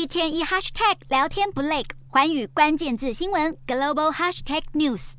[0.00, 5.12] 一天一 hashtag 聊天不累，环宇关键字新闻 global hashtag news。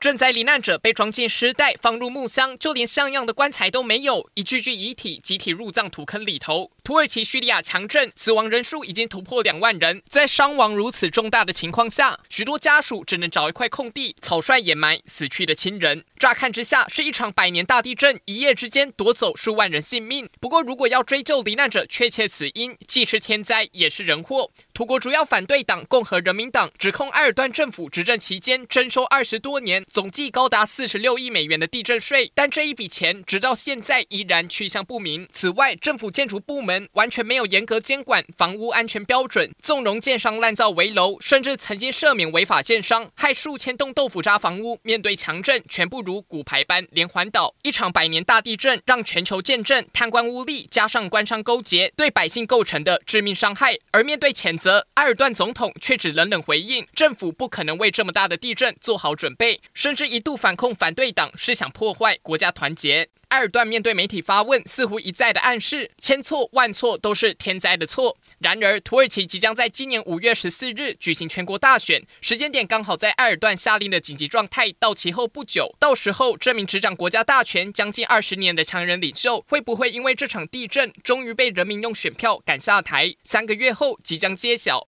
[0.00, 6.70] 正在罹难者被装进尸袋，放入木箱，就连像样的棺材都没有，一具具遗体集体入葬土坑里头。
[6.84, 10.02] 土耳其叙利亚强震，死亡人数已经突破两万人。
[10.08, 16.04] 在伤亡如此重大的情况下，许多家属只能找一块空地草率掩埋死去的亲人。
[16.18, 20.28] 乍看之下是一场百年大地震，一夜之间夺走数万人性命。
[20.40, 24.50] 不过，如果要追究罹难者确切死因，既是天灾也是人祸。
[24.74, 35.28] 土国主要反对党共和人民党指控埃尔段政府执政期间征收二十多年，总计高达四十六亿美元的地震税，但这一笔钱直到现在依然去向不明。
[35.32, 47.54] 此外，政府建筑部门完全没有严格监管房屋安全标准，纵容建商滥造围楼，甚至曾经赦免违法建商，害数千栋豆腐渣房屋面对强震全部如骨牌般连环倒。
[47.62, 63.08] 一场百年大地震让全球见证贪官污吏加上官商勾结对百姓构成的致命伤害，而面对谴责，埃尔段总统却只冷冷回应，政府不可能为这么大的地震做好准备，甚至一度反控反对党是想破坏国家团结。
[63.32, 68.18] 埃尔段面对媒体发问，似乎一再的暗示，千错万错都是天灾的错。
[68.40, 75.74] 然而，土耳其即将在今年五月十四日举行全国大选，时间点刚好在埃尔段下令的紧急状态到期后不久。
[75.78, 83.14] 到时候，这名执掌国家大权将近二十年的强人领袖，会不会因为这场地震，终于被人民用选票赶下台？
[83.24, 84.80] 三个月后即将揭晓。